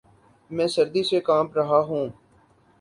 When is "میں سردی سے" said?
0.51-1.19